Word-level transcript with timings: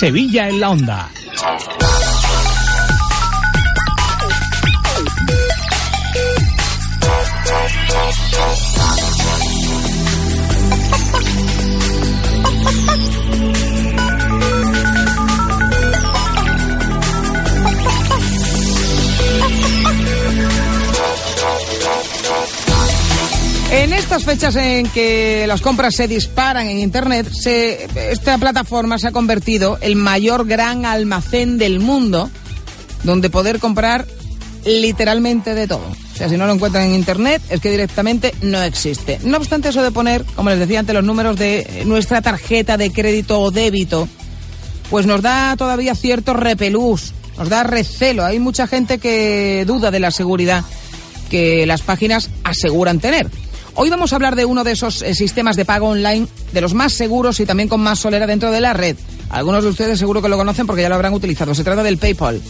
Sevilla 0.00 0.48
en 0.48 0.60
la 0.60 0.70
onda. 0.70 1.10
En 23.70 23.92
estas 23.92 24.24
fechas 24.24 24.56
en 24.56 24.88
que 24.88 25.44
las 25.46 25.60
compras 25.60 25.94
se 25.94 26.08
disparan 26.08 26.66
en 26.66 26.78
Internet, 26.80 27.28
se- 27.32 27.86
esta 28.10 28.36
plataforma 28.36 28.98
se 28.98 29.08
ha 29.08 29.12
convertido 29.12 29.78
el 29.80 29.94
mayor 29.94 30.46
gran 30.46 30.84
almacén 30.84 31.56
del 31.56 31.78
mundo 31.78 32.28
donde 33.04 33.30
poder 33.30 33.60
comprar 33.60 34.06
literalmente 34.64 35.54
de 35.54 35.68
todo. 35.68 35.84
O 36.12 36.16
sea, 36.16 36.28
si 36.28 36.36
no 36.36 36.46
lo 36.46 36.52
encuentran 36.52 36.84
en 36.84 36.94
Internet, 36.94 37.40
es 37.48 37.60
que 37.60 37.70
directamente 37.70 38.34
no 38.42 38.60
existe. 38.62 39.20
No 39.22 39.38
obstante 39.38 39.68
eso 39.68 39.82
de 39.82 39.92
poner, 39.92 40.24
como 40.34 40.50
les 40.50 40.58
decía 40.58 40.80
antes, 40.80 40.94
los 40.94 41.04
números 41.04 41.38
de 41.38 41.84
nuestra 41.86 42.20
tarjeta 42.20 42.76
de 42.76 42.90
crédito 42.92 43.40
o 43.40 43.50
débito, 43.52 44.08
pues 44.90 45.06
nos 45.06 45.22
da 45.22 45.54
todavía 45.56 45.94
cierto 45.94 46.34
repelús, 46.34 47.14
nos 47.38 47.48
da 47.48 47.62
recelo. 47.62 48.24
Hay 48.24 48.40
mucha 48.40 48.66
gente 48.66 48.98
que 48.98 49.64
duda 49.66 49.90
de 49.92 50.00
la 50.00 50.10
seguridad 50.10 50.64
que 51.30 51.64
las 51.66 51.80
páginas 51.82 52.28
aseguran 52.42 52.98
tener. 52.98 53.30
Hoy 53.74 53.88
vamos 53.88 54.12
a 54.12 54.16
hablar 54.16 54.36
de 54.36 54.44
uno 54.44 54.64
de 54.64 54.72
esos 54.72 55.02
eh, 55.02 55.14
sistemas 55.14 55.56
de 55.56 55.64
pago 55.64 55.88
online, 55.88 56.26
de 56.52 56.60
los 56.60 56.74
más 56.74 56.92
seguros 56.92 57.40
y 57.40 57.46
también 57.46 57.68
con 57.68 57.80
más 57.80 58.00
solera 58.00 58.26
dentro 58.26 58.50
de 58.50 58.60
la 58.60 58.72
red. 58.72 58.96
Algunos 59.30 59.62
de 59.62 59.70
ustedes 59.70 59.98
seguro 59.98 60.20
que 60.20 60.28
lo 60.28 60.36
conocen 60.36 60.66
porque 60.66 60.82
ya 60.82 60.88
lo 60.88 60.96
habrán 60.96 61.14
utilizado. 61.14 61.54
Se 61.54 61.64
trata 61.64 61.82
del 61.82 61.98
PayPal. 61.98 62.40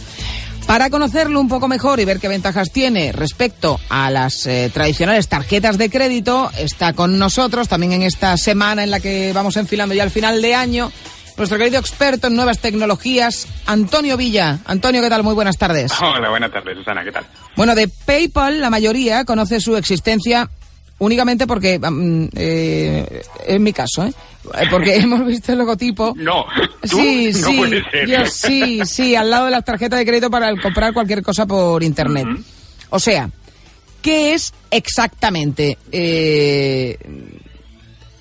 Para 0.65 0.89
conocerlo 0.89 1.39
un 1.39 1.47
poco 1.47 1.67
mejor 1.67 1.99
y 1.99 2.05
ver 2.05 2.19
qué 2.19 2.27
ventajas 2.27 2.71
tiene 2.71 3.11
respecto 3.11 3.79
a 3.89 4.09
las 4.09 4.45
eh, 4.45 4.71
tradicionales 4.73 5.27
tarjetas 5.27 5.77
de 5.77 5.89
crédito, 5.89 6.49
está 6.57 6.93
con 6.93 7.19
nosotros 7.19 7.67
también 7.67 7.93
en 7.93 8.03
esta 8.03 8.37
semana 8.37 8.83
en 8.83 8.91
la 8.91 8.99
que 8.99 9.31
vamos 9.33 9.57
enfilando 9.57 9.93
ya 9.93 10.03
al 10.03 10.11
final 10.11 10.41
de 10.41 10.55
año 10.55 10.91
nuestro 11.37 11.57
querido 11.57 11.79
experto 11.79 12.27
en 12.27 12.35
nuevas 12.35 12.59
tecnologías, 12.59 13.47
Antonio 13.65 14.15
Villa. 14.15 14.59
Antonio, 14.65 15.01
¿qué 15.01 15.09
tal? 15.09 15.23
Muy 15.23 15.33
buenas 15.33 15.57
tardes. 15.57 15.91
Hola, 15.99 16.29
buenas 16.29 16.51
tardes, 16.51 16.77
Susana, 16.77 17.03
¿qué 17.03 17.11
tal? 17.11 17.25
Bueno, 17.55 17.73
de 17.73 17.87
PayPal 17.87 18.61
la 18.61 18.69
mayoría 18.69 19.25
conoce 19.25 19.59
su 19.59 19.75
existencia 19.75 20.49
únicamente 21.01 21.47
porque, 21.47 21.79
mm, 21.79 22.25
eh, 22.35 23.21
en 23.47 23.63
mi 23.63 23.73
caso, 23.73 24.05
¿eh? 24.05 24.13
Eh, 24.59 24.67
porque 24.69 24.95
hemos 24.97 25.25
visto 25.25 25.51
el 25.51 25.57
logotipo. 25.59 26.13
No, 26.15 26.45
¿tú? 26.81 26.97
Sí, 26.97 27.31
No 27.33 27.47
sí, 27.47 27.57
puede 27.57 27.83
ser. 27.89 28.07
yo 28.07 28.25
sí, 28.25 28.81
sí, 28.85 29.15
al 29.15 29.29
lado 29.29 29.45
de 29.45 29.51
las 29.51 29.65
tarjetas 29.65 29.99
de 29.99 30.05
crédito 30.05 30.29
para 30.29 30.55
comprar 30.61 30.93
cualquier 30.93 31.21
cosa 31.23 31.45
por 31.45 31.81
internet. 31.83 32.27
O 32.91 32.99
sea, 32.99 33.29
¿qué 34.01 34.33
es 34.33 34.53
exactamente 34.69 35.77
eh, 35.91 36.97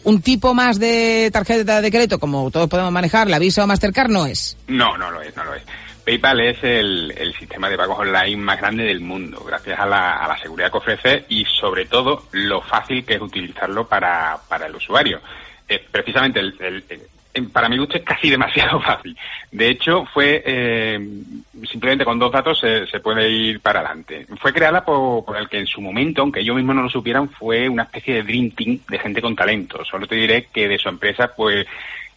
un 0.05 0.23
tipo 0.23 0.55
más 0.55 0.79
de 0.79 1.29
tarjeta 1.33 1.83
de 1.83 1.91
crédito 1.91 2.19
como 2.19 2.51
todos 2.51 2.69
podemos 2.69 2.93
manejar, 2.93 3.29
la 3.29 3.39
Visa 3.39 3.65
o 3.65 3.67
Mastercard? 3.67 4.11
No 4.11 4.25
es. 4.27 4.57
No, 4.69 4.97
no 4.97 5.11
lo 5.11 5.21
es, 5.23 5.37
no 5.37 5.45
lo 5.45 5.55
es. 5.55 5.63
PayPal 6.11 6.41
es 6.41 6.65
el, 6.65 7.35
sistema 7.39 7.71
de 7.71 7.77
pagos 7.77 8.01
online 8.01 8.37
más 8.37 8.59
grande 8.59 8.83
del 8.83 8.99
mundo, 8.99 9.45
gracias 9.47 9.79
a 9.79 9.87
la, 9.87 10.37
seguridad 10.43 10.69
que 10.69 10.79
ofrece 10.79 11.25
y 11.29 11.45
sobre 11.45 11.87
todo 11.87 12.25
lo 12.33 12.61
fácil 12.63 13.05
que 13.05 13.15
es 13.15 13.21
utilizarlo 13.21 13.87
para, 13.87 14.37
para 14.49 14.67
el 14.67 14.75
usuario. 14.75 15.21
Eh, 15.69 15.81
precisamente, 15.89 16.41
el, 16.41 16.85
para 17.53 17.69
mi 17.69 17.79
gusto 17.79 17.97
es 17.97 18.03
casi 18.03 18.29
demasiado 18.31 18.81
fácil. 18.81 19.17
De 19.53 19.69
hecho, 19.69 20.05
fue 20.07 20.43
eh, 20.45 20.99
simplemente 21.71 22.05
con 22.05 22.19
dos 22.19 22.33
datos 22.33 22.59
se, 22.59 22.99
puede 22.99 23.31
ir 23.31 23.61
para 23.61 23.79
adelante. 23.79 24.27
Fue 24.41 24.53
creada 24.53 24.85
por, 24.85 25.25
por 25.25 25.37
el 25.37 25.49
que 25.49 25.59
en 25.59 25.67
su 25.69 25.81
momento, 25.81 26.23
aunque 26.23 26.41
ellos 26.41 26.57
mismos 26.57 26.75
no 26.75 26.83
lo 26.83 26.91
supieran, 26.91 27.29
fue 27.29 27.69
una 27.69 27.85
especie 27.85 28.15
de 28.15 28.23
dream 28.25 28.51
team 28.51 28.81
de 28.89 28.99
gente 28.99 29.23
con 29.23 29.37
talento. 29.37 29.85
Solo 29.85 30.09
te 30.09 30.17
diré 30.17 30.49
que 30.53 30.67
de 30.67 30.79
su 30.79 30.89
empresa, 30.89 31.33
pues 31.37 31.69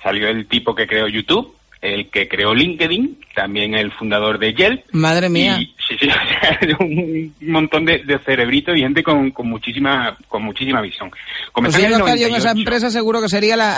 salió 0.02 0.28
el 0.30 0.48
tipo 0.48 0.74
que 0.74 0.88
creó 0.88 1.08
YouTube, 1.08 1.56
el 1.84 2.10
que 2.10 2.30
creó 2.30 2.56
LinkedIn, 2.56 3.20
también 3.36 3.76
el 3.76 3.92
fundador 3.92 4.40
de 4.40 4.54
Yelp. 4.54 4.86
Madre 4.94 5.28
mía. 5.28 5.58
Y, 5.60 5.66
sí, 5.86 5.98
sí, 6.00 6.10
un 6.80 7.34
montón 7.42 7.84
de, 7.84 8.00
de 8.06 8.18
cerebritos 8.20 8.78
y 8.78 8.82
gente 8.82 9.04
con, 9.04 9.32
con 9.32 9.50
muchísima 9.50 10.16
con 10.30 10.44
muchísima 10.44 10.80
visión. 10.80 11.12
Pues 11.54 11.76
si 11.76 11.82
yo 11.82 11.88
en 11.88 11.94
esa 11.94 12.00
98. 12.00 12.50
empresa 12.58 12.90
seguro 12.90 13.22
que 13.22 13.28
sería 13.28 13.58
la, 13.58 13.76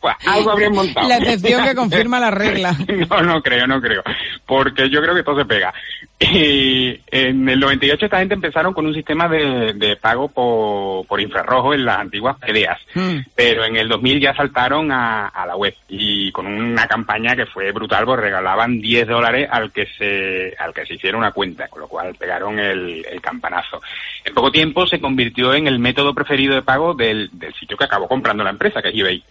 Pues 0.00 0.14
algo 0.26 0.50
habrían 0.50 0.74
montado. 0.74 1.08
la 1.08 1.16
excepción 1.16 1.64
que 1.64 1.74
confirma 1.74 2.20
la 2.20 2.30
regla. 2.30 2.76
No, 3.08 3.22
no 3.22 3.42
creo, 3.42 3.66
no 3.66 3.80
creo. 3.80 4.02
Porque 4.44 4.90
yo 4.90 5.00
creo 5.00 5.14
que 5.14 5.22
todo 5.22 5.38
se 5.38 5.46
pega. 5.46 5.72
Y 6.18 6.98
en 7.10 7.48
el 7.48 7.58
98 7.58 8.04
esta 8.04 8.18
gente 8.18 8.34
empezaron 8.34 8.74
con 8.74 8.86
un 8.86 8.94
sistema 8.94 9.28
de, 9.28 9.72
de 9.74 9.96
pago 9.96 10.28
por, 10.28 11.06
por 11.06 11.20
infrarrojo 11.20 11.72
en 11.72 11.86
las 11.86 11.98
antiguas 11.98 12.36
PDAs. 12.38 12.80
Mm. 12.94 13.18
Pero 13.34 13.64
en 13.64 13.76
el 13.76 13.88
2000 13.88 14.20
ya 14.20 14.34
saltaron 14.34 14.92
a, 14.92 15.28
a 15.28 15.46
la 15.46 15.56
web 15.56 15.74
y 15.88 16.30
con 16.32 16.46
una 16.72 16.86
campaña 16.86 17.36
que 17.36 17.46
fue 17.46 17.72
brutal, 17.72 18.04
pues 18.04 18.20
regalaban 18.20 18.80
10 18.80 19.06
dólares 19.08 19.48
al 19.50 19.72
que 19.72 19.86
se 19.98 20.54
al 20.58 20.72
que 20.72 20.86
se 20.86 20.94
hiciera 20.94 21.18
una 21.18 21.32
cuenta, 21.32 21.68
con 21.68 21.80
lo 21.80 21.88
cual 21.88 22.14
pegaron 22.14 22.58
el, 22.58 23.04
el 23.10 23.20
campanazo. 23.20 23.80
En 24.24 24.34
poco 24.34 24.50
tiempo 24.50 24.86
se 24.86 25.00
convirtió 25.00 25.54
en 25.54 25.66
el 25.66 25.78
método 25.78 26.14
preferido 26.14 26.54
de 26.54 26.62
pago 26.62 26.94
del, 26.94 27.30
del 27.32 27.54
sitio 27.54 27.76
que 27.76 27.84
acabó 27.84 28.08
comprando 28.08 28.44
la 28.44 28.50
empresa, 28.50 28.82
que 28.82 28.88
es 28.88 28.94
eBay 28.94 29.22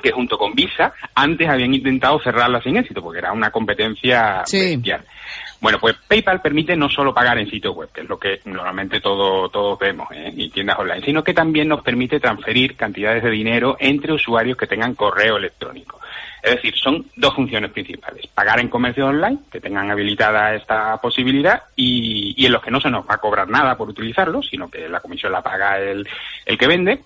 que 0.00 0.12
junto 0.12 0.36
con 0.38 0.54
Visa 0.54 0.92
antes 1.14 1.48
habían 1.48 1.74
intentado 1.74 2.18
cerrarla 2.20 2.60
sin 2.62 2.76
éxito 2.76 3.02
porque 3.02 3.18
era 3.18 3.32
una 3.32 3.50
competencia 3.50 4.42
Sí. 4.46 4.76
bestial. 4.76 5.04
Bueno, 5.60 5.78
pues 5.78 5.94
PayPal 6.08 6.40
permite 6.40 6.74
no 6.74 6.88
solo 6.88 7.12
pagar 7.12 7.38
en 7.38 7.48
sitios 7.50 7.74
web, 7.76 7.90
que 7.92 8.00
es 8.00 8.08
lo 8.08 8.18
que 8.18 8.40
normalmente 8.46 9.00
todo, 9.00 9.48
todos 9.50 9.78
vemos 9.78 10.08
¿eh? 10.12 10.32
y 10.34 10.48
tiendas 10.48 10.78
online, 10.78 11.04
sino 11.04 11.22
que 11.22 11.34
también 11.34 11.68
nos 11.68 11.82
permite 11.82 12.18
transferir 12.18 12.76
cantidades 12.76 13.22
de 13.22 13.30
dinero 13.30 13.76
entre 13.78 14.12
usuarios 14.14 14.56
que 14.56 14.66
tengan 14.66 14.94
correo 14.94 15.36
electrónico. 15.36 16.00
Es 16.42 16.54
decir, 16.54 16.74
son 16.78 17.04
dos 17.16 17.34
funciones 17.34 17.70
principales. 17.70 18.26
Pagar 18.28 18.60
en 18.60 18.68
comercio 18.70 19.06
online, 19.08 19.40
que 19.52 19.60
tengan 19.60 19.90
habilitada 19.90 20.54
esta 20.54 20.96
posibilidad, 20.96 21.64
y, 21.76 22.32
y 22.38 22.46
en 22.46 22.52
los 22.52 22.62
que 22.62 22.70
no 22.70 22.80
se 22.80 22.88
nos 22.88 23.04
va 23.06 23.16
a 23.16 23.18
cobrar 23.18 23.46
nada 23.46 23.76
por 23.76 23.90
utilizarlo, 23.90 24.42
sino 24.42 24.70
que 24.70 24.88
la 24.88 25.00
comisión 25.00 25.32
la 25.32 25.42
paga 25.42 25.78
el, 25.78 26.08
el 26.46 26.56
que 26.56 26.66
vende. 26.66 27.00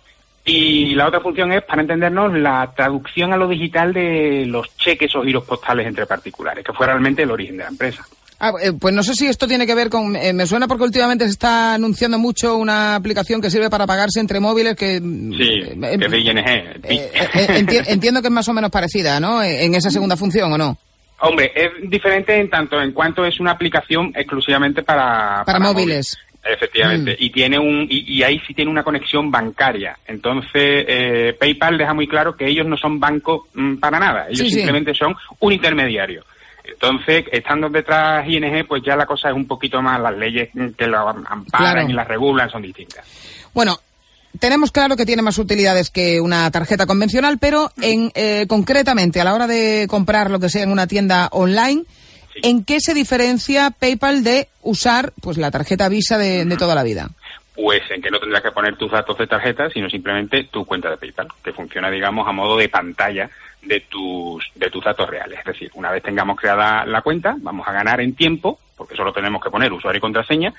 Y 0.47 0.95
la 0.95 1.09
otra 1.09 1.21
función 1.21 1.53
es, 1.53 1.63
para 1.63 1.81
entendernos, 1.83 2.35
la 2.35 2.73
traducción 2.77 3.33
a 3.33 3.37
lo 3.37 3.49
digital 3.49 3.93
de 3.95 4.45
los 4.47 4.77
cheques 4.77 5.15
o 5.17 5.23
giros 5.23 5.45
postales 5.45 5.87
entre 5.87 6.05
particulares, 6.07 6.65
que 6.65 6.73
fue 6.75 6.87
realmente 6.87 7.23
el 7.23 7.31
origen 7.31 7.57
de 7.57 7.63
la 7.65 7.71
empresa. 7.71 8.05
Ah, 8.41 8.53
eh, 8.61 8.73
pues 8.79 8.93
no 8.93 9.03
sé 9.03 9.15
si 9.15 9.27
esto 9.27 9.47
tiene 9.49 9.67
que 9.67 9.75
ver 9.75 9.89
con... 9.89 10.15
eh, 10.17 10.33
me 10.35 10.45
suena 10.47 10.69
porque 10.69 10.83
últimamente 10.85 11.25
se 11.25 11.31
está 11.31 11.73
anunciando 11.75 12.19
mucho 12.19 12.57
una 12.57 12.95
aplicación 12.95 13.41
que 13.41 13.49
sirve 13.49 13.71
para 13.71 13.87
pagarse 13.87 14.21
entre 14.21 14.39
móviles 14.41 14.75
que... 14.75 15.01
mm, 15.01 15.33
Sí, 15.33 15.45
eh, 15.83 15.97
que 15.99 16.05
es 16.05 16.11
de 16.11 16.19
ING. 16.19 16.39
eh, 16.39 17.11
enti- 17.49 17.85
entiendo 17.87 18.21
que 18.21 18.29
es 18.29 18.33
más 18.33 18.49
o 18.49 18.53
menos 18.53 18.71
parecida, 18.71 19.19
¿no? 19.21 19.43
En 19.43 19.75
esa 19.75 19.89
segunda 19.91 20.17
función, 20.17 20.53
¿o 20.53 20.59
no? 20.59 20.77
Hombre, 21.21 21.53
es 21.55 21.71
diferente 21.89 22.37
en 22.39 22.51
tanto 22.51 22.79
en 22.83 22.93
cuanto 22.93 23.25
es 23.25 23.41
una 23.41 23.53
aplicación 23.53 24.13
exclusivamente 24.15 24.83
para... 24.83 25.43
Para 25.47 25.61
móviles. 25.61 26.19
Efectivamente, 26.45 27.13
Mm. 27.13 27.17
y 27.25 27.31
tiene 27.31 27.59
un 27.59 27.87
y, 27.89 28.17
y 28.19 28.23
ahí 28.23 28.39
sí 28.47 28.53
tiene 28.53 28.71
una 28.71 28.83
conexión 28.85 29.31
bancaria. 29.31 29.97
Entonces, 30.07 30.85
eh, 30.87 31.37
PayPal 31.39 31.79
deja 31.79 31.95
muy 31.95 32.07
claro 32.07 32.37
que 32.37 32.47
ellos 32.47 32.67
no 32.67 32.77
son 32.77 33.01
banco 33.01 33.49
mm, 33.55 33.77
para 33.77 33.99
nada, 33.99 34.27
ellos 34.29 34.41
Sí, 34.41 34.49
sí. 34.51 34.55
simplemente 34.57 34.93
son 34.95 35.15
un 35.41 35.53
intermediario. 35.53 36.25
Entonces, 36.63 37.25
estando 37.33 37.69
detrás 37.69 38.27
ING, 38.29 38.67
pues 38.67 38.83
ya 38.85 38.97
la 38.97 39.07
cosa 39.07 39.29
es 39.31 39.35
un 39.35 39.47
poquito 39.47 39.81
más, 39.83 40.01
las 40.01 40.17
leyes 40.17 40.49
que 40.77 40.87
lo 40.87 41.09
amparan 41.09 41.47
Claro. 41.51 41.89
y 41.91 41.93
las 41.93 42.09
regulan 42.09 42.51
son 42.51 42.63
distintas. 42.63 43.07
Bueno, 43.53 43.79
tenemos 44.39 44.73
claro 44.73 44.97
que 44.97 45.07
tiene 45.07 45.23
más 45.23 45.39
utilidades 45.39 45.91
que 45.91 46.21
una 46.21 46.51
tarjeta 46.51 46.87
convencional, 46.87 47.39
pero 47.39 47.71
en 47.81 48.11
eh, 48.15 48.47
concretamente 48.49 49.21
a 49.21 49.25
la 49.25 49.35
hora 49.35 49.47
de 49.47 49.87
comprar 49.89 50.31
lo 50.31 50.41
que 50.41 50.49
sea 50.49 50.63
en 50.63 50.73
una 50.73 50.87
tienda 50.87 51.29
online, 51.33 51.85
¿en 52.43 52.65
qué 52.65 52.81
se 52.81 52.95
diferencia 52.95 53.71
PayPal 53.71 54.25
de 54.25 54.49
usar 54.63 55.13
pues 55.21 55.37
la 55.39 55.51
tarjeta 55.51 55.89
Visa 55.89 56.19
de, 56.19 56.45
de 56.45 56.57
toda 56.57 56.75
la 56.75 56.83
vida? 56.83 57.09
Pues 57.55 57.83
en 57.91 58.03
que 58.03 58.11
no 58.11 58.19
tendrás 58.19 58.43
que 58.43 58.51
poner 58.51 58.77
tus 58.77 58.91
datos 58.91 59.17
de 59.17 59.27
tarjeta, 59.29 59.71
sino 59.71 59.89
simplemente 59.89 60.45
tu 60.45 60.65
cuenta 60.65 60.91
de 60.91 60.97
PayPal, 60.97 61.29
que 61.43 61.53
funciona, 61.53 61.89
digamos, 61.91 62.27
a 62.27 62.33
modo 62.33 62.57
de 62.57 62.69
pantalla 62.69 63.31
de 63.63 63.81
tus, 63.89 64.45
de 64.57 64.69
tus 64.71 64.85
datos 64.85 65.09
reales. 65.09 65.39
Es 65.39 65.45
decir, 65.45 65.71
una 65.75 65.91
vez 65.91 66.03
tengamos 66.03 66.37
creada 66.37 66.85
la 66.85 67.01
cuenta, 67.01 67.37
vamos 67.39 67.67
a 67.67 67.73
ganar 67.73 68.01
en 68.01 68.15
tiempo, 68.15 68.59
porque 68.77 68.97
solo 68.97 69.13
tenemos 69.13 69.43
que 69.43 69.51
poner 69.51 69.73
usuario 69.73 69.99
y 69.99 70.01
contraseña, 70.01 70.53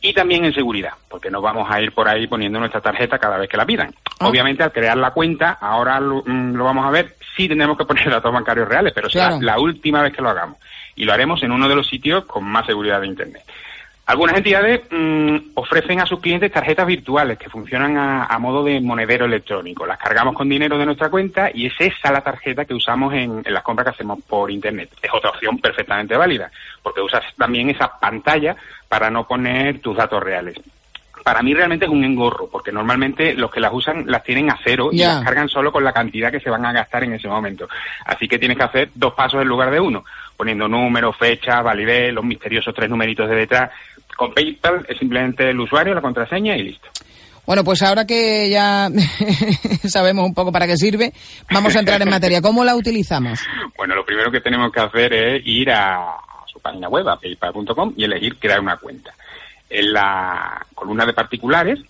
y 0.00 0.14
también 0.14 0.44
en 0.46 0.54
seguridad, 0.54 0.94
porque 1.08 1.30
no 1.30 1.42
vamos 1.42 1.68
a 1.70 1.80
ir 1.80 1.92
por 1.92 2.08
ahí 2.08 2.26
poniendo 2.26 2.58
nuestra 2.58 2.80
tarjeta 2.80 3.18
cada 3.18 3.36
vez 3.36 3.48
que 3.48 3.58
la 3.58 3.66
pidan. 3.66 3.94
Ah. 4.18 4.28
Obviamente, 4.28 4.62
al 4.62 4.72
crear 4.72 4.96
la 4.96 5.10
cuenta, 5.12 5.58
ahora 5.60 6.00
lo, 6.00 6.22
mm, 6.24 6.54
lo 6.54 6.64
vamos 6.64 6.86
a 6.86 6.90
ver, 6.90 7.16
sí 7.36 7.46
tenemos 7.48 7.76
que 7.76 7.84
poner 7.84 8.08
datos 8.10 8.32
bancarios 8.32 8.66
reales, 8.66 8.92
pero 8.94 9.10
será 9.10 9.28
Claro. 9.28 9.42
la 9.42 9.58
última 9.60 10.02
vez 10.02 10.12
que 10.14 10.22
lo 10.22 10.30
hagamos. 10.30 10.56
Y 11.00 11.04
lo 11.06 11.14
haremos 11.14 11.42
en 11.42 11.50
uno 11.50 11.66
de 11.66 11.74
los 11.74 11.88
sitios 11.88 12.26
con 12.26 12.44
más 12.44 12.66
seguridad 12.66 13.00
de 13.00 13.06
Internet. 13.06 13.42
Algunas 14.04 14.36
entidades 14.36 14.82
mm, 14.90 15.36
ofrecen 15.54 15.98
a 16.00 16.04
sus 16.04 16.20
clientes 16.20 16.52
tarjetas 16.52 16.86
virtuales 16.86 17.38
que 17.38 17.48
funcionan 17.48 17.96
a, 17.96 18.26
a 18.26 18.38
modo 18.38 18.62
de 18.62 18.80
monedero 18.82 19.24
electrónico. 19.24 19.86
Las 19.86 19.96
cargamos 19.96 20.34
con 20.34 20.46
dinero 20.46 20.76
de 20.76 20.84
nuestra 20.84 21.08
cuenta 21.08 21.50
y 21.54 21.64
es 21.64 21.72
esa 21.78 22.12
la 22.12 22.20
tarjeta 22.20 22.66
que 22.66 22.74
usamos 22.74 23.14
en, 23.14 23.40
en 23.42 23.54
las 23.54 23.62
compras 23.62 23.86
que 23.86 23.90
hacemos 23.90 24.18
por 24.28 24.50
Internet. 24.50 24.90
Es 25.00 25.10
otra 25.10 25.30
opción 25.30 25.58
perfectamente 25.58 26.18
válida, 26.18 26.50
porque 26.82 27.00
usas 27.00 27.24
también 27.38 27.70
esa 27.70 27.98
pantalla 27.98 28.56
para 28.88 29.10
no 29.10 29.26
poner 29.26 29.80
tus 29.80 29.96
datos 29.96 30.22
reales. 30.22 30.60
Para 31.22 31.42
mí 31.42 31.54
realmente 31.54 31.84
es 31.84 31.90
un 31.90 32.02
engorro, 32.02 32.48
porque 32.50 32.72
normalmente 32.72 33.34
los 33.34 33.50
que 33.50 33.60
las 33.60 33.72
usan 33.72 34.04
las 34.06 34.24
tienen 34.24 34.50
a 34.50 34.58
cero 34.62 34.88
y 34.92 34.98
las 34.98 35.22
cargan 35.22 35.48
solo 35.48 35.70
con 35.70 35.84
la 35.84 35.92
cantidad 35.92 36.30
que 36.30 36.40
se 36.40 36.50
van 36.50 36.64
a 36.66 36.72
gastar 36.72 37.04
en 37.04 37.12
ese 37.12 37.28
momento. 37.28 37.68
Así 38.06 38.26
que 38.26 38.38
tienes 38.38 38.56
que 38.56 38.64
hacer 38.64 38.90
dos 38.94 39.14
pasos 39.14 39.40
en 39.42 39.48
lugar 39.48 39.70
de 39.70 39.80
uno, 39.80 40.04
poniendo 40.40 40.66
números, 40.68 41.18
fechas, 41.18 41.62
validez, 41.62 42.14
los 42.14 42.24
misteriosos 42.24 42.74
tres 42.74 42.88
numeritos 42.88 43.28
de 43.28 43.36
detrás. 43.36 43.70
Con 44.16 44.32
PayPal 44.32 44.86
es 44.88 44.98
simplemente 44.98 45.50
el 45.50 45.60
usuario, 45.60 45.92
la 45.92 46.00
contraseña 46.00 46.56
y 46.56 46.62
listo. 46.62 46.88
Bueno, 47.44 47.62
pues 47.62 47.82
ahora 47.82 48.06
que 48.06 48.48
ya 48.48 48.88
sabemos 49.86 50.24
un 50.24 50.32
poco 50.32 50.50
para 50.50 50.66
qué 50.66 50.78
sirve, 50.78 51.12
vamos 51.52 51.76
a 51.76 51.80
entrar 51.80 52.00
en 52.00 52.08
materia. 52.08 52.40
¿Cómo 52.40 52.64
la 52.64 52.74
utilizamos? 52.74 53.38
Bueno, 53.76 53.94
lo 53.94 54.04
primero 54.04 54.30
que 54.30 54.40
tenemos 54.40 54.72
que 54.72 54.80
hacer 54.80 55.12
es 55.12 55.42
ir 55.46 55.70
a 55.70 56.16
su 56.50 56.58
página 56.60 56.88
web, 56.88 57.06
a 57.08 57.18
paypal.com, 57.18 57.92
y 57.96 58.04
elegir 58.04 58.38
crear 58.38 58.60
una 58.60 58.76
cuenta. 58.76 59.12
En 59.68 59.92
la 59.92 60.66
columna 60.74 61.04
de 61.04 61.12
particulares, 61.12 61.80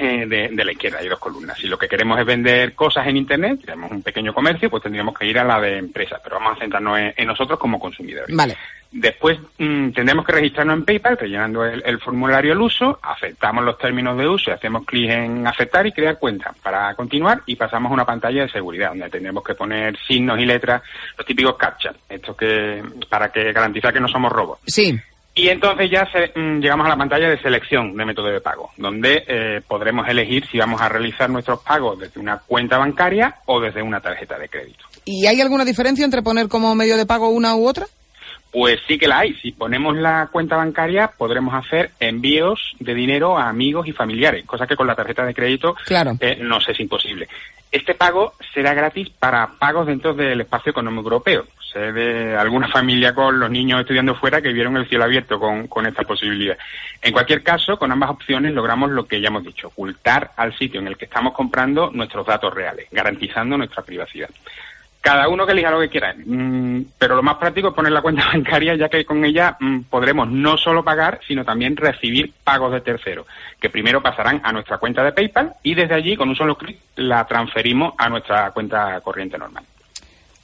eh, 0.00 0.26
de, 0.26 0.48
de 0.48 0.64
la 0.64 0.72
izquierda 0.72 0.98
hay 0.98 1.08
dos 1.08 1.18
columnas. 1.18 1.58
Si 1.58 1.66
lo 1.66 1.78
que 1.78 1.88
queremos 1.88 2.18
es 2.18 2.26
vender 2.26 2.74
cosas 2.74 3.06
en 3.06 3.16
Internet, 3.16 3.60
tenemos 3.64 3.90
un 3.90 4.02
pequeño 4.02 4.32
comercio, 4.32 4.70
pues 4.70 4.82
tendríamos 4.82 5.16
que 5.16 5.26
ir 5.26 5.38
a 5.38 5.44
la 5.44 5.60
de 5.60 5.78
empresas, 5.78 6.20
pero 6.22 6.36
vamos 6.36 6.56
a 6.56 6.60
centrarnos 6.60 6.98
en, 6.98 7.14
en 7.16 7.26
nosotros 7.26 7.58
como 7.58 7.78
consumidores. 7.78 8.34
Vale. 8.34 8.56
Después 8.92 9.38
mm, 9.58 9.90
tendremos 9.90 10.26
que 10.26 10.32
registrarnos 10.32 10.78
en 10.78 10.84
PayPal, 10.84 11.16
rellenando 11.16 11.64
el, 11.64 11.80
el 11.86 12.00
formulario 12.00 12.52
al 12.52 12.60
uso, 12.60 12.98
aceptamos 13.00 13.64
los 13.64 13.78
términos 13.78 14.18
de 14.18 14.26
uso 14.26 14.50
y 14.50 14.54
hacemos 14.54 14.84
clic 14.84 15.10
en 15.10 15.46
aceptar 15.46 15.86
y 15.86 15.92
crear 15.92 16.18
cuenta 16.18 16.52
para 16.60 16.92
continuar 16.96 17.42
y 17.46 17.54
pasamos 17.54 17.90
a 17.90 17.94
una 17.94 18.04
pantalla 18.04 18.42
de 18.42 18.48
seguridad 18.48 18.88
donde 18.88 19.08
tendremos 19.08 19.44
que 19.44 19.54
poner 19.54 19.96
signos 20.08 20.40
y 20.40 20.44
letras, 20.44 20.82
los 21.16 21.24
típicos 21.24 21.56
captcha, 21.56 21.94
estos 22.08 22.36
que 22.36 22.82
para 23.08 23.30
que 23.30 23.52
garantizar 23.52 23.92
que 23.92 24.00
no 24.00 24.08
somos 24.08 24.32
robots. 24.32 24.62
Sí. 24.66 24.98
Y 25.34 25.48
entonces 25.48 25.90
ya 25.90 26.06
se- 26.10 26.32
mm, 26.38 26.60
llegamos 26.60 26.86
a 26.86 26.90
la 26.90 26.96
pantalla 26.96 27.30
de 27.30 27.38
selección 27.40 27.96
de 27.96 28.04
método 28.04 28.26
de 28.26 28.40
pago, 28.40 28.70
donde 28.76 29.24
eh, 29.26 29.60
podremos 29.66 30.08
elegir 30.08 30.44
si 30.50 30.58
vamos 30.58 30.80
a 30.80 30.88
realizar 30.88 31.30
nuestros 31.30 31.60
pagos 31.60 31.98
desde 32.00 32.18
una 32.20 32.38
cuenta 32.38 32.78
bancaria 32.78 33.36
o 33.46 33.60
desde 33.60 33.80
una 33.82 34.00
tarjeta 34.00 34.38
de 34.38 34.48
crédito. 34.48 34.84
¿Y 35.04 35.26
hay 35.26 35.40
alguna 35.40 35.64
diferencia 35.64 36.04
entre 36.04 36.22
poner 36.22 36.48
como 36.48 36.74
medio 36.74 36.96
de 36.96 37.06
pago 37.06 37.28
una 37.30 37.54
u 37.54 37.66
otra? 37.66 37.86
Pues 38.52 38.80
sí 38.88 38.98
que 38.98 39.06
la 39.06 39.20
hay. 39.20 39.34
Si 39.34 39.52
ponemos 39.52 39.96
la 39.96 40.28
cuenta 40.32 40.56
bancaria, 40.56 41.12
podremos 41.16 41.54
hacer 41.54 41.92
envíos 42.00 42.58
de 42.80 42.94
dinero 42.94 43.38
a 43.38 43.48
amigos 43.48 43.86
y 43.86 43.92
familiares, 43.92 44.44
cosa 44.44 44.66
que 44.66 44.74
con 44.74 44.88
la 44.88 44.96
tarjeta 44.96 45.24
de 45.24 45.32
crédito 45.34 45.76
Claro. 45.86 46.16
eh, 46.20 46.36
nos 46.40 46.68
es 46.68 46.80
imposible. 46.80 47.28
Este 47.70 47.94
pago 47.94 48.34
será 48.52 48.74
gratis 48.74 49.10
para 49.10 49.46
pagos 49.58 49.86
dentro 49.86 50.12
del 50.12 50.40
espacio 50.40 50.70
económico 50.70 51.04
europeo. 51.04 51.46
Sé 51.72 51.92
de 51.92 52.36
alguna 52.36 52.68
familia 52.72 53.14
con 53.14 53.38
los 53.38 53.50
niños 53.50 53.80
estudiando 53.80 54.16
fuera 54.16 54.42
que 54.42 54.52
vieron 54.52 54.76
el 54.76 54.88
cielo 54.88 55.04
abierto 55.04 55.38
con, 55.38 55.68
con 55.68 55.86
esta 55.86 56.02
posibilidad. 56.02 56.58
En 57.00 57.12
cualquier 57.12 57.42
caso, 57.44 57.78
con 57.78 57.92
ambas 57.92 58.10
opciones 58.10 58.52
logramos 58.54 58.90
lo 58.90 59.06
que 59.06 59.20
ya 59.20 59.28
hemos 59.28 59.44
dicho, 59.44 59.68
ocultar 59.68 60.32
al 60.36 60.56
sitio 60.58 60.80
en 60.80 60.88
el 60.88 60.96
que 60.96 61.04
estamos 61.04 61.32
comprando 61.32 61.90
nuestros 61.92 62.26
datos 62.26 62.52
reales, 62.52 62.88
garantizando 62.90 63.56
nuestra 63.56 63.82
privacidad. 63.84 64.30
Cada 65.00 65.28
uno 65.28 65.46
que 65.46 65.52
elija 65.52 65.70
lo 65.70 65.80
que 65.80 65.88
quiera, 65.88 66.14
Mm, 66.14 66.82
pero 66.98 67.16
lo 67.16 67.22
más 67.22 67.36
práctico 67.36 67.68
es 67.68 67.74
poner 67.74 67.92
la 67.92 68.02
cuenta 68.02 68.26
bancaria, 68.32 68.74
ya 68.74 68.88
que 68.88 69.04
con 69.04 69.24
ella 69.24 69.56
mm, 69.58 69.80
podremos 69.90 70.28
no 70.30 70.56
solo 70.56 70.84
pagar, 70.84 71.20
sino 71.26 71.44
también 71.44 71.76
recibir 71.76 72.32
pagos 72.44 72.72
de 72.72 72.80
terceros, 72.80 73.26
que 73.58 73.70
primero 73.70 74.02
pasarán 74.02 74.40
a 74.44 74.52
nuestra 74.52 74.78
cuenta 74.78 75.02
de 75.02 75.12
PayPal 75.12 75.54
y 75.62 75.74
desde 75.74 75.94
allí, 75.94 76.16
con 76.16 76.28
un 76.28 76.36
solo 76.36 76.56
clic, 76.56 76.78
la 76.96 77.26
transferimos 77.26 77.94
a 77.96 78.08
nuestra 78.08 78.50
cuenta 78.50 79.00
corriente 79.00 79.38
normal. 79.38 79.64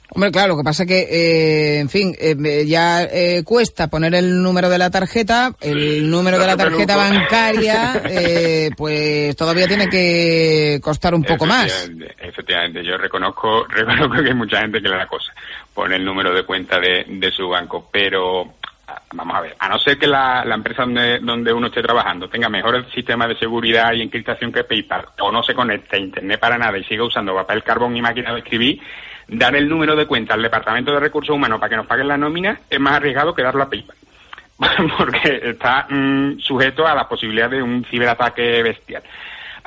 Hombre, 0.09 0.31
claro, 0.31 0.49
lo 0.49 0.57
que 0.57 0.63
pasa 0.63 0.85
que, 0.85 0.99
eh, 1.01 1.79
en 1.79 1.89
fin, 1.89 2.15
eh, 2.17 2.65
ya 2.65 3.03
eh, 3.03 3.43
cuesta 3.43 3.89
poner 3.89 4.15
el 4.15 4.41
número 4.41 4.69
de 4.69 4.77
la 4.77 4.89
tarjeta, 4.89 5.51
el 5.59 6.09
número 6.09 6.39
de 6.39 6.47
la 6.47 6.55
tarjeta 6.55 6.95
bancaria, 6.95 8.01
eh, 8.09 8.69
pues 8.77 9.35
todavía 9.35 9.67
tiene 9.67 9.89
que 9.89 10.79
costar 10.81 11.13
un 11.13 11.23
poco 11.23 11.45
más. 11.45 11.91
Efectivamente, 12.19 12.85
yo 12.85 12.97
reconozco, 12.97 13.65
reconozco 13.69 14.23
que 14.23 14.29
hay 14.29 14.33
mucha 14.33 14.61
gente 14.61 14.81
que 14.81 14.87
le 14.87 14.95
da 14.95 15.07
cosa, 15.07 15.33
pone 15.73 15.97
el 15.97 16.05
número 16.05 16.33
de 16.33 16.43
cuenta 16.43 16.79
de, 16.79 17.05
de 17.05 17.31
su 17.31 17.49
banco, 17.49 17.89
pero 17.91 18.53
ah, 18.87 19.01
vamos 19.11 19.35
a 19.35 19.41
ver, 19.41 19.55
a 19.59 19.67
no 19.67 19.77
ser 19.77 19.99
que 19.99 20.07
la, 20.07 20.45
la 20.45 20.55
empresa 20.55 20.83
donde, 20.83 21.19
donde 21.19 21.51
uno 21.51 21.67
esté 21.67 21.81
trabajando 21.81 22.29
tenga 22.29 22.47
mejor 22.47 22.75
el 22.75 22.91
sistema 22.93 23.27
de 23.27 23.37
seguridad 23.37 23.91
y 23.91 24.01
encriptación 24.01 24.53
que 24.53 24.63
PayPal, 24.63 25.05
o 25.19 25.33
no 25.33 25.43
se 25.43 25.53
conecte 25.53 25.97
a 25.97 25.99
Internet 25.99 26.39
para 26.39 26.57
nada 26.57 26.77
y 26.77 26.85
siga 26.85 27.03
usando 27.03 27.35
papel 27.35 27.61
carbón 27.61 27.97
y 27.97 28.01
máquina 28.01 28.31
de 28.31 28.39
escribir, 28.39 28.79
dar 29.27 29.55
el 29.55 29.67
número 29.67 29.95
de 29.95 30.05
cuenta 30.05 30.33
al 30.33 30.41
Departamento 30.41 30.91
de 30.93 30.99
Recursos 30.99 31.35
Humanos 31.35 31.59
para 31.59 31.69
que 31.69 31.75
nos 31.77 31.87
paguen 31.87 32.07
la 32.07 32.17
nómina 32.17 32.59
es 32.69 32.79
más 32.79 32.93
arriesgado 32.93 33.33
que 33.33 33.43
darlo 33.43 33.63
a 33.63 33.69
PayPal. 33.69 33.97
porque 34.97 35.41
está 35.43 35.85
mm, 35.89 36.39
sujeto 36.39 36.87
a 36.87 36.95
la 36.95 37.07
posibilidad 37.07 37.49
de 37.49 37.61
un 37.61 37.85
ciberataque 37.85 38.63
bestial. 38.63 39.03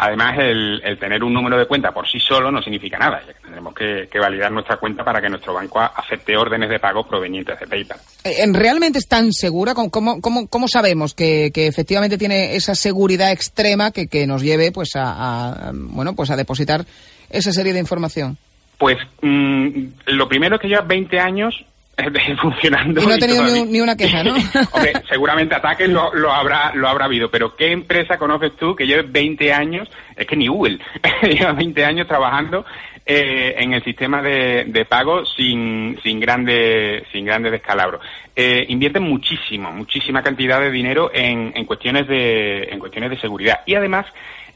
Además, 0.03 0.35
el, 0.39 0.81
el 0.83 0.99
tener 0.99 1.23
un 1.23 1.35
número 1.35 1.59
de 1.59 1.67
cuenta 1.67 1.93
por 1.93 2.09
sí 2.09 2.19
solo 2.19 2.51
no 2.51 2.63
significa 2.63 2.97
nada, 2.99 3.21
ya 3.27 3.35
que 3.35 3.41
tendremos 3.41 3.75
que, 3.75 4.09
validar 4.19 4.51
nuestra 4.51 4.79
cuenta 4.79 5.05
para 5.05 5.21
que 5.21 5.29
nuestro 5.29 5.53
banco 5.53 5.79
acepte 5.79 6.37
órdenes 6.39 6.71
de 6.71 6.79
pago 6.79 7.07
provenientes 7.07 7.61
de 7.61 7.67
PayPal. 7.67 7.99
Eh, 8.25 8.47
¿Realmente 8.51 8.99
es 8.99 9.07
tan 9.07 9.31
segura? 9.31 9.75
¿Cómo, 9.75 9.91
cómo, 10.23 10.49
cómo- 10.49 10.69
sabemos 10.69 11.13
que, 11.13 11.51
que 11.53 11.67
efectivamente 11.67 12.17
tiene 12.17 12.57
esa 12.57 12.75
seguridad 12.75 13.31
extrema 13.31 13.91
que, 13.91 14.09
que 14.09 14.27
nos 14.27 14.41
lleve 14.43 14.73
pues 14.73 14.93
a, 14.97 15.71
bueno, 15.75 16.15
pues 16.15 16.31
a 16.31 16.37
depositar 16.37 16.87
esa 17.29 17.53
serie 17.53 17.75
de 17.75 17.81
información? 17.81 18.39
Pues 18.81 18.97
mm, 19.21 19.71
lo 20.07 20.27
primero 20.27 20.55
es 20.57 20.63
que 20.63 20.69
lleva 20.69 20.81
20 20.81 21.21
años 21.21 21.67
eh, 21.99 22.37
funcionando. 22.41 23.03
Y 23.03 23.07
no 23.07 23.13
ha 23.13 23.19
tenido 23.19 23.45
ni 23.45 23.63
ni 23.67 23.81
una 23.83 23.95
queja, 23.95 24.25
¿no? 24.25 24.35
Hombre, 24.73 24.95
seguramente 25.07 25.55
ataques 25.55 25.87
lo, 25.87 26.15
lo 26.15 26.33
habrá 26.33 26.75
lo 26.75 26.89
habrá 26.89 27.05
habido, 27.05 27.31
pero 27.31 27.55
¿qué 27.57 27.73
empresa 27.73 28.17
conoces 28.17 28.57
tú 28.57 28.75
que 28.75 28.87
lleve 28.87 29.03
20 29.03 29.53
años? 29.53 29.87
Es 30.17 30.27
que 30.27 30.35
ni 30.35 30.49
Google 30.49 30.79
lleva 31.23 31.53
20 31.53 31.85
años 31.85 32.09
trabajando 32.09 32.65
eh, 33.05 33.55
en 33.59 33.75
el 33.75 33.85
sistema 33.85 34.23
de, 34.23 34.65
de 34.67 34.87
pago 34.87 35.27
sin, 35.27 35.99
sin 36.03 36.19
grandes 36.19 37.05
sin 37.13 37.27
grandes 37.27 37.53
descalabros. 37.53 38.01
Eh, 38.35 38.65
invierten 38.71 39.03
muchísimo, 39.03 39.71
muchísima 39.73 40.23
cantidad 40.23 40.59
de 40.59 40.71
dinero 40.71 41.11
en, 41.13 41.53
en 41.55 41.67
cuestiones 41.67 42.09
de 42.09 42.63
en 42.63 42.79
cuestiones 42.79 43.11
de 43.11 43.21
seguridad 43.21 43.61
y 43.67 43.75
además 43.75 44.07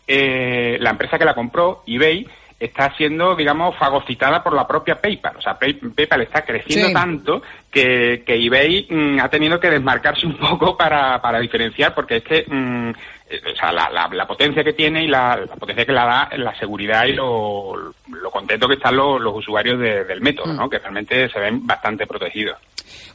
eh, 0.07 0.79
la 0.81 0.91
empresa 0.91 1.19
que 1.19 1.25
la 1.27 1.35
compró, 1.35 1.83
eBay, 1.87 2.27
está 2.59 2.95
siendo, 2.97 3.35
digamos, 3.37 3.77
fagocitada 3.77 4.43
por 4.43 4.55
la 4.55 4.67
propia 4.67 5.01
PayPal. 5.01 5.37
O 5.37 5.41
sea, 5.43 5.59
Pay- 5.59 5.75
PayPal 5.95 6.23
está 6.23 6.43
creciendo 6.43 6.89
Sí. 6.89 6.95
tanto 6.95 7.43
que, 7.71 8.23
que 8.27 8.35
eBay 8.35 8.87
mm, 8.89 9.21
ha 9.21 9.29
tenido 9.29 9.59
que 9.61 9.71
desmarcarse 9.71 10.27
un 10.27 10.37
poco 10.39 10.77
para, 10.77 11.21
para 11.21 11.41
diferenciar, 11.41 11.95
porque 11.95 12.17
es 12.17 12.23
que, 12.25 12.45
mm, 12.49 12.91
o 13.39 13.57
sea, 13.57 13.73
la, 13.73 13.89
la- 13.91 14.09
la 14.13 14.27
potencia 14.27 14.63
que 14.65 14.73
tiene 14.73 15.05
y 15.05 15.09
la, 15.09 15.37
la 15.37 15.57
potencia 15.57 15.85
que 15.85 15.93
la 15.93 16.05
da 16.05 16.37
la 16.37 16.55
seguridad 16.59 17.05
y 17.07 17.13
lo, 17.13 17.75
lo 18.09 18.31
contento 18.31 18.69
que 18.69 18.75
están 18.75 18.97
los, 18.97 19.21
los 19.21 19.37
usuarios 19.37 19.79
de- 19.79 20.05
del 20.05 20.21
método, 20.21 20.53
¿no? 20.53 20.69
Que 20.69 20.79
realmente 20.79 21.29
se 21.29 21.39
ven 21.41 21.67
bastante 21.67 22.07
protegidos. 22.07 22.59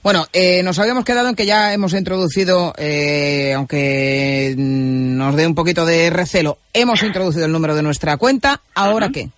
Bueno, 0.02 0.26
eh, 0.34 0.64
nos 0.64 0.80
habíamos 0.80 1.04
quedado 1.06 1.30
en 1.30 1.36
que 1.36 1.46
ya 1.46 1.74
hemos 1.74 1.94
introducido, 1.94 2.74
eh, 2.78 3.54
aunque 3.56 4.56
mm, 4.58 5.18
nos 5.18 5.36
dé 5.36 5.46
un 5.46 5.56
poquito 5.56 5.86
de 5.86 6.10
recelo, 6.10 6.58
hemos 6.74 7.04
introducido 7.04 7.46
el 7.46 7.52
número 7.52 7.76
de 7.76 7.84
nuestra 7.84 8.18
cuenta. 8.18 8.62
¿Ahora 8.76 9.10
qué? 9.14 9.30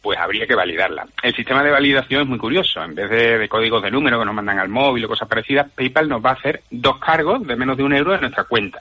pues 0.00 0.16
habría 0.18 0.46
que 0.46 0.54
validarla. 0.54 1.06
El 1.22 1.34
sistema 1.34 1.62
de 1.62 1.70
validación 1.72 2.22
es 2.22 2.28
muy 2.28 2.38
curioso. 2.38 2.82
En 2.82 2.94
vez 2.94 3.10
de, 3.10 3.36
de 3.36 3.48
códigos 3.48 3.82
de 3.82 3.90
número 3.90 4.18
que 4.18 4.24
nos 4.24 4.34
mandan 4.34 4.58
al 4.60 4.68
móvil 4.68 5.04
o 5.04 5.08
cosas 5.08 5.28
parecidas, 5.28 5.66
PayPal 5.74 6.08
nos 6.08 6.24
va 6.24 6.30
a 6.30 6.34
hacer 6.34 6.62
dos 6.70 6.98
cargos 6.98 7.44
de 7.46 7.56
menos 7.56 7.76
de 7.76 7.82
un 7.82 7.92
euro 7.92 8.14
en 8.14 8.20
nuestra 8.22 8.44
cuenta. 8.44 8.78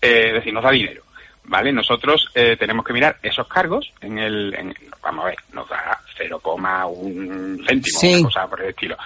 Eh, 0.00 0.24
es 0.28 0.32
decir, 0.34 0.52
nos 0.52 0.62
da 0.64 0.70
dinero. 0.70 1.02
¿Vale? 1.44 1.72
Nosotros 1.72 2.30
eh, 2.34 2.56
tenemos 2.58 2.84
que 2.84 2.92
mirar 2.92 3.16
esos 3.22 3.48
cargos 3.48 3.92
en 4.00 4.18
el, 4.18 4.54
en- 4.54 4.74
vamos 5.02 5.24
a 5.24 5.28
ver, 5.28 5.38
nos 5.52 5.68
da 5.68 5.98
0,1 6.16 7.66
céntimo, 7.66 7.98
Sí. 8.00 8.14
una 8.14 8.24
cosa 8.24 8.46
por 8.48 8.60
el 8.62 8.68
estilo. 8.70 8.96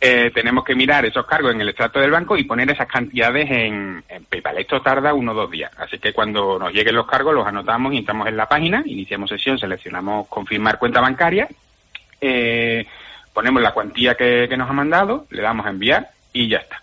eh, 0.00 0.30
tenemos 0.34 0.64
que 0.64 0.74
mirar 0.74 1.06
esos 1.06 1.24
cargos 1.24 1.54
en 1.54 1.62
el 1.62 1.68
extracto 1.70 1.98
del 1.98 2.10
banco 2.10 2.36
y 2.36 2.44
poner 2.44 2.70
esas 2.70 2.86
cantidades 2.88 3.50
en, 3.50 4.04
PayPal. 4.28 4.58
Esto 4.58 4.82
tarda 4.82 5.14
uno 5.14 5.32
o 5.32 5.34
dos 5.34 5.50
días. 5.50 5.70
Así 5.78 5.98
que 5.98 6.12
cuando 6.12 6.58
nos 6.58 6.74
lleguen 6.74 6.94
los 6.94 7.06
cargos, 7.06 7.32
los 7.34 7.46
anotamos 7.46 7.94
y 7.94 7.98
entramos 7.98 8.28
en 8.28 8.36
la 8.36 8.46
página, 8.46 8.82
iniciamos 8.84 9.30
sesión, 9.30 9.58
seleccionamos 9.58 10.28
confirmar 10.28 10.78
cuenta 10.78 11.00
bancaria, 11.00 11.48
eh, 12.20 12.86
ponemos 13.32 13.62
la 13.62 13.72
cuantía 13.72 14.14
que, 14.14 14.46
nos 14.58 14.68
ha 14.68 14.74
mandado, 14.74 15.26
le 15.30 15.40
damos 15.40 15.64
a 15.64 15.70
enviar 15.70 16.10
y 16.34 16.48
ya 16.48 16.58
está. 16.58 16.82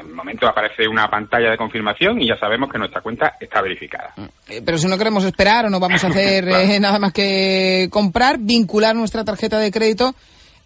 En 0.00 0.06
el 0.06 0.14
momento 0.14 0.46
aparece 0.46 0.86
una 0.88 1.08
pantalla 1.08 1.50
de 1.50 1.56
confirmación 1.56 2.20
y 2.20 2.28
ya 2.28 2.36
sabemos 2.36 2.70
que 2.70 2.78
nuestra 2.78 3.00
cuenta 3.00 3.34
está 3.40 3.60
verificada. 3.62 4.12
Eh, 4.48 4.62
pero 4.64 4.78
si 4.78 4.86
no 4.88 4.98
queremos 4.98 5.24
esperar 5.24 5.66
o 5.66 5.70
no 5.70 5.80
vamos 5.80 6.02
a 6.04 6.08
hacer 6.08 6.44
nada 6.80 6.98
más 6.98 7.12
que 7.12 7.88
comprar, 7.90 8.38
vincular 8.38 8.94
nuestra 8.94 9.24
tarjeta 9.24 9.58
de 9.58 9.70
crédito 9.70 10.14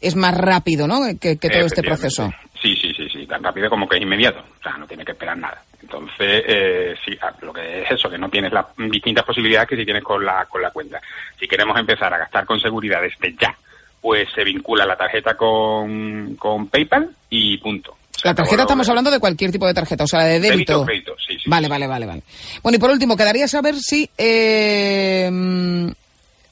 es 0.01 0.17
más 0.17 0.37
rápido, 0.37 0.87
¿no? 0.87 1.01
Que, 1.21 1.37
todo 1.37 1.67
este 1.67 1.83
proceso. 1.83 2.31
Sí, 2.61 2.75
sí, 2.77 2.93
sí, 2.95 3.09
sí, 3.11 3.27
tan 3.27 3.43
rápido 3.43 3.69
como 3.71 3.89
que 3.89 3.97
es 3.97 4.03
inmediato. 4.03 4.41
O 4.41 4.63
sea, 4.63 4.77
no 4.77 4.87
tiene 4.87 5.05
que 5.05 5.13
esperar 5.13 5.37
nada. 5.37 5.63
Entonces, 5.83 6.45
eh, 6.47 6.95
sí, 7.05 7.17
ah, 7.23 7.33
lo 7.41 7.53
que 7.53 7.83
es 7.83 7.91
eso, 7.91 8.11
que 8.11 8.19
no 8.19 8.29
tienes 8.29 8.53
las 8.53 8.67
distintas 8.77 9.25
posibilidades 9.25 9.69
que 9.69 9.77
si 9.77 9.85
tienes 9.85 10.03
con 10.05 10.25
la, 10.25 10.45
con 10.47 10.63
la 10.63 10.71
cuenta. 10.71 11.01
Si 11.39 11.47
queremos 11.47 11.79
empezar 11.79 12.13
a 12.13 12.19
gastar 12.19 12.45
con 12.45 12.61
seguridad 12.61 13.01
desde 13.01 13.35
ya, 13.39 13.57
pues 14.01 14.29
se 14.35 14.45
vincula 14.45 14.87
la 14.87 14.97
tarjeta 14.97 15.35
con, 15.35 16.37
con 16.37 16.69
PayPal 16.69 17.11
y 17.29 17.59
punto. 17.59 17.97
La 18.25 18.35
tarjeta 18.35 18.63
estamos 18.63 18.89
hablando 18.89 19.11
de 19.11 19.19
cualquier 19.19 19.51
tipo 19.51 19.67
de 19.67 19.75
tarjeta, 19.75 20.05
o 20.05 20.07
sea, 20.07 20.25
de 20.25 20.41
débito. 20.41 20.85
débito 20.85 21.15
sí, 21.27 21.35
sí, 21.35 21.49
vale, 21.49 21.69
vale, 21.69 21.87
vale, 21.87 22.07
vale. 22.07 22.23
Bueno, 22.63 22.77
y 22.77 22.79
por 22.79 22.91
último, 22.91 23.17
quedaría 23.17 23.49
saber 23.49 23.77
si 23.77 24.11
eh, 24.19 25.31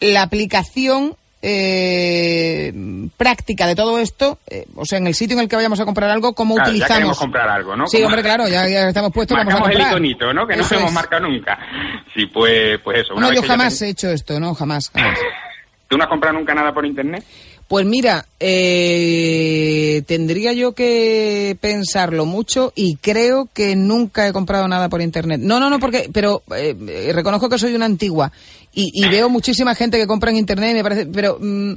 la 0.01 0.23
aplicación 0.23 1.15
eh, 1.41 2.73
práctica 3.17 3.67
de 3.67 3.77
todo 3.77 3.99
esto, 3.99 4.39
eh, 4.49 4.67
o 4.75 4.85
sea, 4.85 4.99
en 4.99 5.07
el 5.07 5.15
sitio 5.15 5.37
en 5.37 5.43
el 5.43 5.49
que 5.49 5.57
vayamos 5.57 5.79
a 5.81 5.85
comprar 5.85 6.11
algo, 6.11 6.35
¿cómo 6.35 6.55
utilizamos? 6.55 7.17
Ya 7.17 7.21
comprar 7.21 7.49
algo, 7.49 7.77
¿no? 7.77 7.87
Sí, 7.87 8.03
hombre, 8.03 8.23
claro, 8.23 8.49
ya, 8.49 8.67
estamos 8.67 9.13
puestos, 9.13 9.37
vamos 9.37 9.55
a 9.55 9.59
comprar. 9.59 9.81
el 9.81 9.87
iconito, 9.89 10.33
¿no? 10.33 10.47
Que 10.47 10.57
no 10.57 10.65
hemos 10.69 10.93
marcado 10.93 11.29
nunca. 11.29 11.59
Sí, 12.15 12.27
pues, 12.27 12.79
pues 12.83 13.01
eso. 13.01 13.15
no, 13.15 13.33
yo 13.33 13.43
jamás 13.43 13.81
he 13.83 13.91
hecho 13.91 14.09
esto, 14.11 14.41
¿no? 14.41 14.55
Jamás, 14.55 14.91
jamás. 14.91 15.19
¿Tú 15.89 15.97
no 15.97 16.05
has 16.05 16.11
comprado 16.11 16.37
nunca 16.39 16.55
nada 16.55 16.73
por 16.73 16.85
internet? 16.85 17.25
Pues 17.67 17.85
mira, 17.85 18.25
eh, 18.41 20.03
tendría 20.07 20.55
yo 20.55 20.73
que 20.73 21.55
pensarlo 21.61 22.25
mucho 22.25 22.73
y 22.75 22.97
creo 22.97 23.47
que 23.53 23.77
nunca 23.77 24.27
he 24.27 24.33
comprado 24.33 24.67
nada 24.69 24.89
por 24.89 25.03
internet. 25.03 25.41
No, 25.43 25.61
no, 25.61 25.69
no, 25.69 25.79
porque, 25.79 26.09
pero 26.11 26.43
eh, 26.57 27.13
reconozco 27.15 27.51
que 27.51 27.59
soy 27.59 27.75
una 27.75 27.85
antigua 27.85 28.33
y, 28.73 29.09
veo 29.09 29.29
muchísima 29.29 29.75
gente 29.75 29.99
que 29.99 30.07
compra 30.07 30.31
en 30.31 30.37
internet 30.37 30.71
y 30.71 30.75
me 30.75 30.83
parece, 30.83 31.07
pero 31.07 31.39
mm, 31.41 31.75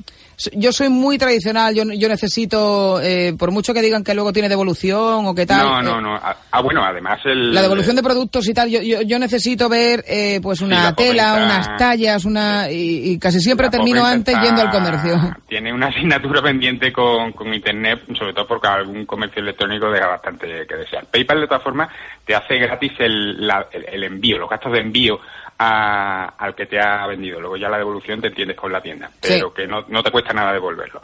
yo 0.54 0.72
soy 0.72 0.90
muy 0.90 1.18
tradicional, 1.18 1.74
yo, 1.74 1.84
yo 1.84 2.08
necesito, 2.08 3.00
eh, 3.02 3.34
por 3.38 3.52
mucho 3.52 3.74
que 3.74 3.82
digan 3.82 4.04
que 4.04 4.14
luego 4.14 4.34
tiene 4.34 4.50
devolución 4.50 5.26
o 5.26 5.34
que 5.34 5.46
tal. 5.46 5.68
No, 5.68 5.82
no, 5.82 6.02
no. 6.02 6.16
Ah, 6.16 6.36
ah, 6.52 6.62
bueno, 6.62 6.84
además 6.84 7.20
el... 7.26 7.54
La 7.54 7.62
devolución 7.62 7.96
de 7.96 8.04
productos 8.04 8.48
y 8.48 8.54
tal, 8.54 8.70
yo, 8.70 8.82
yo, 8.82 9.20
necesito 9.20 9.70
ver 9.70 10.04
eh, 10.08 10.40
pues 10.42 10.62
una 10.62 10.94
tela, 10.96 11.34
unas 11.36 11.78
tallas, 11.78 12.26
una 12.26 12.70
y, 12.70 13.18
casi 13.20 13.40
siempre 13.40 13.70
termino 13.70 14.06
antes 14.06 14.36
yendo 14.42 14.62
al 14.62 14.70
comercio. 14.70 15.36
Tiene 15.48 15.74
una 15.74 15.88
asignatura 15.88 16.42
pendiente 16.42 16.92
con, 16.92 17.32
con 17.34 17.54
Internet, 17.54 18.02
sobre 18.18 18.34
todo 18.34 18.48
porque 18.48 18.68
algún 18.68 19.06
comercio 19.06 19.42
electrónico 19.42 19.90
deja 19.90 20.08
bastante 20.08 20.66
que 20.68 20.76
desear. 20.76 21.06
PayPal, 21.06 21.42
de 21.42 21.48
todas 21.48 21.64
formas, 21.64 21.90
te 22.26 22.36
hace 22.36 22.58
gratis 22.58 22.92
el, 23.00 23.50
el 23.92 24.04
envío, 24.04 24.38
los 24.38 24.50
gastos 24.50 24.72
de 24.74 24.80
envío 24.80 25.20
al 25.62 26.56
que 26.56 26.66
te 26.66 26.80
ha 26.80 27.06
vendido. 27.08 27.40
Luego 27.40 27.58
ya 27.58 27.70
la 27.70 27.78
devolución 27.78 28.22
te 28.22 28.28
entiendes 28.28 28.58
con 28.58 28.72
la 28.72 28.82
tienda, 28.82 29.10
pero 29.20 29.54
que 29.54 29.68
no, 29.68 29.86
no, 29.88 30.02
te 30.02 30.12
cuesta 30.12 30.34
nada 30.34 30.54
devolverlo. 30.54 31.02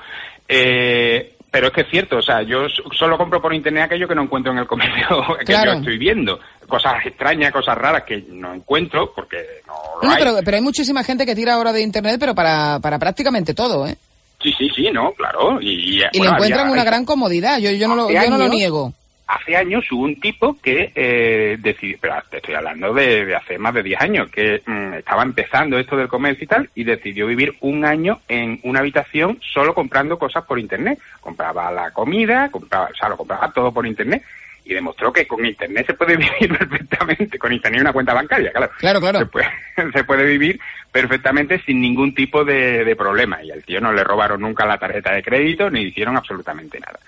Eh, 0.48 1.36
pero 1.50 1.68
es 1.68 1.74
que 1.74 1.82
es 1.82 1.90
cierto, 1.90 2.18
o 2.18 2.22
sea, 2.22 2.42
yo 2.42 2.68
solo 2.92 3.18
compro 3.18 3.42
por 3.42 3.54
internet 3.54 3.84
aquello 3.84 4.08
que 4.08 4.16
no 4.16 4.24
encuentro 4.24 4.52
en 4.52 4.60
el 4.60 4.68
comercio 4.68 5.24
que 5.46 5.54
yo 5.54 5.72
estoy 5.74 5.98
viendo. 5.98 6.40
Cosas 6.68 7.06
extrañas, 7.06 7.52
cosas 7.52 7.78
raras 7.78 8.04
que 8.04 8.26
no 8.30 8.54
encuentro 8.54 9.14
porque 9.16 9.38
no 9.66 10.02
lo 10.02 10.10
hay. 10.10 10.18
Pero, 10.20 10.40
pero 10.44 10.58
hay 10.58 10.64
muchísima 10.64 11.04
gente 11.04 11.26
que 11.26 11.36
tira 11.36 11.54
ahora 11.54 11.72
de 11.72 11.82
internet, 11.82 12.18
pero 12.20 12.36
para, 12.36 12.80
para 12.80 13.00
prácticamente 13.00 13.54
todo, 13.54 13.88
¿eh? 13.88 13.96
Sí, 14.42 14.54
sí, 14.58 14.70
sí, 14.76 14.90
no, 14.92 15.14
claro. 15.14 15.60
Y, 15.62 16.02
y, 16.14 16.20
le 16.20 16.28
encuentran 16.28 16.70
una 16.70 16.84
gran 16.84 17.06
comodidad, 17.06 17.58
yo, 17.60 17.72
yo, 17.72 17.88
no 17.88 17.96
lo, 17.96 18.12
yo 18.12 18.30
no 18.30 18.38
lo 18.38 18.48
niego 18.50 18.94
hace 19.28 19.58
años 19.58 19.86
hubo 19.92 20.04
un 20.04 20.20
tipo 20.20 20.58
que 20.62 20.92
eh, 20.96 21.58
decidió, 21.60 21.98
pero 22.02 22.16
te 22.30 22.38
estoy 22.38 22.56
hablando 22.56 22.94
de, 22.94 23.36
hace 23.36 23.58
más 23.58 23.74
de 23.74 23.84
10 23.84 24.02
años, 24.02 24.32
que 24.32 24.62
mm, 24.66 24.94
estaba 24.96 25.24
empezando 25.24 25.78
esto 25.78 25.98
del 25.98 26.08
comercio 26.08 26.46
y 26.46 26.48
tal, 26.48 26.70
y 26.74 26.84
decidió 26.84 27.28
vivir 27.28 27.56
un 27.60 27.86
año 27.86 28.22
en 28.28 28.60
una 28.64 28.80
habitación 28.80 29.40
solo 29.54 29.74
comprando 29.74 30.18
cosas 30.18 30.46
por 30.46 30.60
internet. 30.60 31.00
Compraba 31.20 31.72
la 31.72 31.92
comida, 31.92 32.50
compraba, 32.50 32.90
o 32.92 32.96
sea, 32.96 33.10
lo 33.10 33.18
compraba 33.18 33.52
todo 33.52 33.72
por 33.72 33.86
internet 33.86 34.24
y 34.68 34.74
demostró 34.74 35.14
que 35.14 35.26
con 35.26 35.46
internet 35.46 35.88
se 35.88 35.94
puede 35.94 36.18
vivir 36.18 36.58
perfectamente, 36.58 37.40
con 37.40 37.54
internet 37.54 37.80
y 37.80 37.82
una 37.82 37.94
cuenta 37.94 38.14
bancaria, 38.14 38.52
claro. 38.52 38.72
Claro, 38.78 39.00
claro. 39.00 39.20
Se 39.20 39.26
puede, 39.26 39.48
se 39.94 40.04
puede 40.04 40.26
vivir 40.26 40.60
perfectamente 40.92 41.62
sin 41.66 41.80
ningún 41.80 42.14
tipo 42.14 42.44
de, 42.44 42.84
de 42.84 42.96
problema. 42.96 43.42
Y 43.44 43.52
al 43.52 43.64
tío 43.64 43.80
no 43.80 43.94
le 43.94 44.04
robaron 44.04 44.42
nunca 44.42 44.66
la 44.66 44.78
tarjeta 44.78 45.14
de 45.14 45.24
crédito 45.24 45.70
ni 45.70 45.84
hicieron 45.84 46.18
absolutamente 46.18 46.80
nada. 46.80 47.00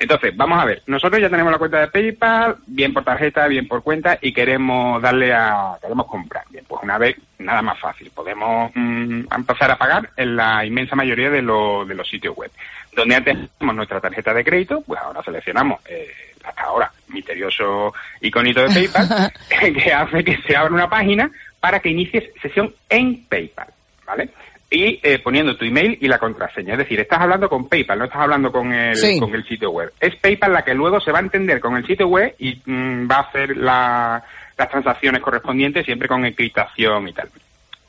Entonces, 0.00 0.34
vamos 0.34 0.58
a 0.58 0.64
ver, 0.64 0.82
nosotros 0.86 1.20
ya 1.20 1.28
tenemos 1.28 1.52
la 1.52 1.58
cuenta 1.58 1.80
de 1.80 1.88
PayPal, 1.88 2.56
bien 2.66 2.94
por 2.94 3.04
tarjeta, 3.04 3.46
bien 3.48 3.68
por 3.68 3.82
cuenta, 3.82 4.18
y 4.22 4.32
queremos 4.32 5.00
darle 5.02 5.30
a, 5.30 5.76
queremos 5.78 6.06
comprar. 6.06 6.42
Bien, 6.48 6.64
pues 6.66 6.82
una 6.82 6.96
vez, 6.96 7.18
nada 7.38 7.60
más 7.60 7.78
fácil, 7.78 8.10
podemos 8.14 8.72
mm, 8.74 9.24
empezar 9.30 9.70
a 9.70 9.76
pagar 9.76 10.08
en 10.16 10.36
la 10.36 10.64
inmensa 10.64 10.96
mayoría 10.96 11.28
de, 11.28 11.42
de 11.42 11.94
los 11.94 12.08
sitios 12.08 12.34
web. 12.34 12.50
Donde 12.96 13.14
antes 13.14 13.36
tenemos 13.58 13.76
nuestra 13.76 14.00
tarjeta 14.00 14.32
de 14.32 14.42
crédito, 14.42 14.82
pues 14.86 14.98
ahora 14.98 15.22
seleccionamos, 15.22 15.80
eh, 15.86 16.08
ahora, 16.56 16.90
misterioso 17.08 17.92
iconito 18.20 18.62
de 18.62 18.68
PayPal, 18.68 19.32
que 19.82 19.92
hace 19.92 20.24
que 20.24 20.38
se 20.46 20.56
abra 20.56 20.74
una 20.74 20.88
página 20.88 21.30
para 21.58 21.80
que 21.80 21.90
inicies 21.90 22.30
sesión 22.40 22.74
en 22.88 23.24
PayPal, 23.24 23.68
¿vale? 24.06 24.30
y 24.70 25.00
eh, 25.02 25.18
poniendo 25.18 25.56
tu 25.56 25.64
email 25.64 25.98
y 26.00 26.06
la 26.06 26.18
contraseña. 26.18 26.74
Es 26.74 26.78
decir, 26.78 27.00
estás 27.00 27.20
hablando 27.20 27.48
con 27.48 27.68
PayPal, 27.68 27.98
no 27.98 28.04
estás 28.04 28.20
hablando 28.20 28.52
con 28.52 28.72
el, 28.72 28.96
con 29.18 29.34
el 29.34 29.44
sitio 29.44 29.70
web. 29.70 29.92
Es 29.98 30.14
PayPal 30.16 30.52
la 30.52 30.62
que 30.62 30.74
luego 30.74 31.00
se 31.00 31.10
va 31.10 31.18
a 31.18 31.22
entender 31.22 31.58
con 31.58 31.76
el 31.76 31.86
sitio 31.86 32.06
web 32.06 32.34
y 32.38 32.60
mm, 32.64 33.10
va 33.10 33.16
a 33.16 33.20
hacer 33.22 33.56
las 33.56 34.22
transacciones 34.56 35.20
correspondientes 35.20 35.84
siempre 35.84 36.06
con 36.06 36.24
encriptación 36.24 37.08
y 37.08 37.12
tal. 37.12 37.28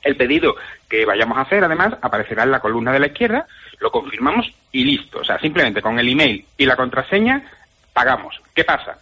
El 0.01 0.15
pedido 0.15 0.55
que 0.89 1.05
vayamos 1.05 1.37
a 1.37 1.41
hacer, 1.41 1.63
además, 1.63 1.93
aparecerá 2.01 2.43
en 2.43 2.51
la 2.51 2.59
columna 2.59 2.91
de 2.91 2.99
la 2.99 3.07
izquierda, 3.07 3.45
lo 3.79 3.91
confirmamos 3.91 4.51
y 4.71 4.83
listo. 4.83 5.19
O 5.19 5.23
sea, 5.23 5.37
simplemente 5.39 5.83
con 5.83 5.99
el 5.99 6.09
email 6.09 6.43
y 6.57 6.65
la 6.65 6.75
contraseña 6.75 7.43
pagamos. 7.93 8.41
¿Qué 8.53 8.63
pasa? 8.63 8.97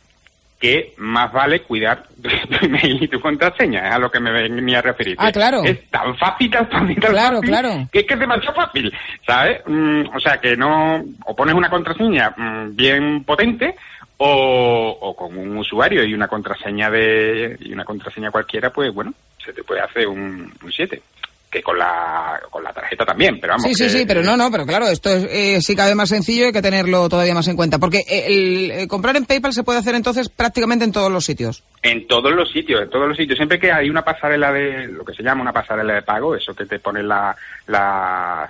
que 0.59 0.93
más 0.97 1.31
vale 1.31 1.61
cuidar 1.61 2.03
tu 2.21 2.65
email 2.65 3.03
y 3.03 3.07
tu 3.07 3.19
contraseña, 3.21 3.87
es 3.87 3.93
a 3.93 3.99
lo 3.99 4.11
que 4.11 4.19
me 4.19 4.31
venía 4.31 4.79
a 4.79 4.81
referir. 4.81 5.15
Ah, 5.17 5.31
claro. 5.31 5.63
Es 5.63 5.89
tan 5.89 6.15
fácil, 6.17 6.51
tan 6.51 6.67
fácil, 6.67 6.99
tan 6.99 7.11
claro, 7.11 7.37
fácil, 7.37 7.49
claro. 7.49 7.87
que 7.91 7.99
es 7.99 8.05
que 8.05 8.13
es 8.13 8.19
demasiado 8.19 8.55
fácil, 8.55 8.93
¿sabes? 9.25 9.61
Mm, 9.65 10.01
o 10.13 10.19
sea, 10.19 10.37
que 10.39 10.57
no, 10.57 11.01
o 11.25 11.35
pones 11.35 11.55
una 11.55 11.69
contraseña 11.69 12.33
mm, 12.35 12.75
bien 12.75 13.23
potente, 13.23 13.75
o, 14.17 14.97
o, 14.99 15.15
con 15.15 15.37
un 15.37 15.57
usuario 15.57 16.03
y 16.03 16.13
una 16.13 16.27
contraseña 16.27 16.89
de, 16.89 17.55
y 17.61 17.71
una 17.71 17.85
contraseña 17.85 18.31
cualquiera, 18.31 18.69
pues 18.69 18.93
bueno, 18.93 19.13
se 19.43 19.53
te 19.53 19.63
puede 19.63 19.79
hacer 19.79 20.09
un 20.09 20.51
7 20.69 21.01
que 21.49 21.63
con 21.63 21.77
la, 21.77 22.39
con 22.49 22.63
la 22.63 22.71
tarjeta 22.71 23.05
también, 23.05 23.39
pero 23.39 23.53
vamos. 23.53 23.67
Sí, 23.67 23.73
sí, 23.73 23.89
sí, 23.89 24.05
pero 24.05 24.21
no, 24.21 24.37
no, 24.37 24.51
pero 24.51 24.65
claro, 24.65 24.87
esto 24.87 25.09
es, 25.09 25.23
eh, 25.31 25.59
sí 25.61 25.75
cabe 25.75 25.95
más 25.95 26.09
sencillo 26.09 26.43
y 26.43 26.45
hay 26.47 26.53
que 26.53 26.61
tenerlo 26.61 27.09
todavía 27.09 27.33
más 27.33 27.47
en 27.47 27.55
cuenta. 27.55 27.79
Porque 27.79 28.03
el, 28.07 28.87
comprar 28.87 29.15
en 29.17 29.25
PayPal 29.25 29.53
se 29.53 29.63
puede 29.63 29.79
hacer 29.79 29.95
entonces 29.95 30.29
prácticamente 30.29 30.85
en 30.85 30.91
todos 30.91 31.11
los 31.11 31.25
sitios. 31.25 31.63
En 31.81 32.07
todos 32.07 32.33
los 32.33 32.51
sitios, 32.51 32.83
en 32.83 32.89
todos 32.89 33.07
los 33.07 33.17
sitios. 33.17 33.37
Siempre 33.37 33.59
que 33.59 33.71
hay 33.71 33.89
una 33.89 34.03
pasarela 34.03 34.51
de, 34.51 34.87
lo 34.87 35.03
que 35.03 35.13
se 35.13 35.23
llama 35.23 35.41
una 35.41 35.53
pasarela 35.53 35.95
de 35.95 36.01
pago, 36.03 36.35
eso 36.35 36.53
que 36.53 36.65
te 36.65 36.79
pone 36.79 37.01
la, 37.01 37.35
la 37.67 38.49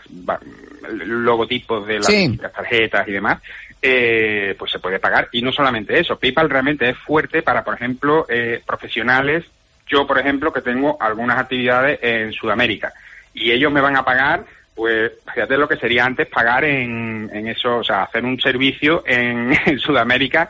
logotipos 1.06 1.88
de 1.88 2.00
las, 2.00 2.54
tarjetas 2.54 3.08
y 3.08 3.12
demás, 3.12 3.42
eh, 3.82 4.56
pues 4.60 4.72
se 4.72 4.80
puede 4.80 5.00
pagar. 5.00 5.30
Y 5.32 5.42
no 5.42 5.54
solamente 5.54 5.98
eso, 5.98 6.18
PayPal 6.18 6.50
realmente 6.50 6.90
es 6.90 6.98
fuerte 6.98 7.44
para, 7.44 7.64
por 7.64 7.76
ejemplo, 7.76 8.26
eh, 8.28 8.62
profesionales 8.66 9.46
yo, 9.90 10.06
por 10.08 10.20
ejemplo, 10.20 10.54
que 10.54 10.62
tengo 10.62 10.98
algunas 11.00 11.38
actividades 11.40 12.00
en 12.02 12.32
Sudamérica 12.32 12.94
y 13.34 13.52
ellos 13.52 13.72
me 13.72 13.82
van 13.82 13.98
a 13.98 14.06
pagar, 14.06 14.46
pues 14.76 15.12
fíjate 15.34 15.58
lo 15.58 15.68
que 15.68 15.76
sería 15.76 16.06
antes 16.06 16.28
pagar 16.28 16.64
en, 16.64 17.30
en 17.34 17.48
eso, 17.48 17.78
o 17.78 17.84
sea, 17.84 18.04
hacer 18.04 18.24
un 18.24 18.40
servicio 18.40 19.04
en, 19.08 19.54
Sudamérica 19.80 20.50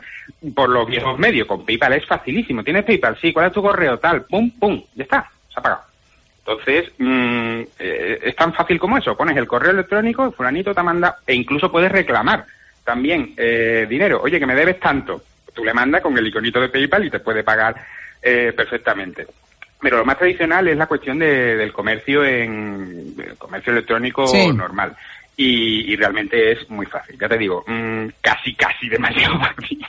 por 0.54 0.68
los 0.68 0.86
viejos 0.86 1.18
medios. 1.18 1.48
Con 1.48 1.64
PayPal 1.64 1.94
es 1.94 2.06
facilísimo. 2.06 2.62
¿Tienes 2.62 2.84
PayPal? 2.84 3.18
Sí. 3.20 3.32
¿Cuál 3.32 3.46
es 3.46 3.52
tu 3.52 3.62
correo? 3.62 3.98
Tal. 3.98 4.22
Pum, 4.26 4.50
pum. 4.52 4.82
Ya 4.94 5.02
está. 5.02 5.30
Se 5.52 5.58
ha 5.58 5.62
pagado. 5.62 5.82
Entonces, 6.38 6.92
mm, 6.98 7.60
eh, 7.78 8.18
es 8.22 8.36
tan 8.36 8.52
fácil 8.52 8.78
como 8.78 8.98
eso. 8.98 9.16
Pones 9.16 9.36
el 9.36 9.46
correo 9.46 9.72
electrónico, 9.72 10.24
el 10.24 10.32
fulanito 10.32 10.74
te 10.74 10.82
manda, 10.82 11.18
e 11.26 11.34
incluso 11.34 11.70
puedes 11.70 11.92
reclamar 11.92 12.44
también 12.84 13.34
eh, 13.36 13.86
dinero. 13.88 14.20
Oye, 14.22 14.38
que 14.38 14.46
me 14.46 14.54
debes 14.54 14.80
tanto. 14.80 15.22
Tú 15.54 15.64
le 15.64 15.74
mandas 15.74 16.02
con 16.02 16.16
el 16.16 16.26
iconito 16.26 16.60
de 16.60 16.68
PayPal 16.68 17.04
y 17.04 17.10
te 17.10 17.20
puede 17.20 17.42
pagar 17.42 17.74
eh, 18.22 18.52
perfectamente. 18.56 19.26
Pero 19.80 19.98
lo 19.98 20.04
más 20.04 20.18
tradicional 20.18 20.68
es 20.68 20.76
la 20.76 20.86
cuestión 20.86 21.18
de, 21.18 21.56
del 21.56 21.72
comercio 21.72 22.24
en 22.24 23.14
el 23.18 23.36
comercio 23.38 23.72
electrónico 23.72 24.26
normal. 24.54 24.94
y, 25.36 25.96
realmente 25.96 26.52
es 26.52 26.68
muy 26.68 26.84
fácil. 26.84 27.16
Ya 27.18 27.28
te 27.28 27.38
digo, 27.38 27.64
mm, 27.66 28.08
casi, 28.20 28.54
casi 28.54 28.88
demasiado 28.90 29.38
fácil. 29.38 29.84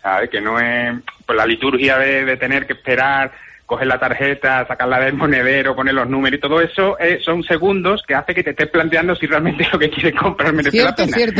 ¿Sabes? 0.00 0.30
Que 0.30 0.40
no 0.40 0.60
es 0.60 0.94
pues 1.26 1.36
la 1.36 1.46
liturgia 1.46 1.98
de, 1.98 2.24
de 2.24 2.36
tener 2.36 2.66
que 2.66 2.74
esperar 2.74 3.32
coger 3.66 3.86
la 3.86 3.98
tarjeta, 3.98 4.66
sacarla 4.66 5.00
del 5.00 5.14
monedero, 5.14 5.74
poner 5.74 5.94
los 5.94 6.08
números 6.08 6.38
y 6.38 6.40
todo 6.40 6.60
eso, 6.60 6.98
eh, 6.98 7.18
son 7.22 7.42
segundos 7.42 8.02
que 8.06 8.14
hace 8.14 8.34
que 8.34 8.42
te 8.42 8.50
estés 8.50 8.68
planteando 8.68 9.14
si 9.16 9.26
realmente 9.26 9.66
lo 9.72 9.78
que 9.78 9.90
quieres 9.90 10.14
comprar 10.14 10.52
merece 10.52 10.72
cierto, 10.72 11.06
la 11.06 11.12
pena. 11.12 11.34